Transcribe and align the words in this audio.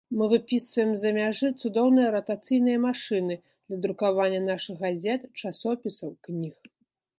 Мы 0.19 0.27
выпісваем 0.29 0.93
з-за 0.95 1.11
мяжы 1.17 1.47
цудоўныя 1.61 2.13
ратацыйныя 2.15 2.81
машыны 2.87 3.37
для 3.67 3.77
друкавання 3.85 4.41
нашых 4.49 4.75
газет, 4.89 5.21
часопісаў, 5.45 6.09
кніг. 6.29 6.57